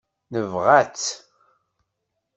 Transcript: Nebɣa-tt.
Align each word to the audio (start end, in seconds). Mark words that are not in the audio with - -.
Nebɣa-tt. 0.31 1.07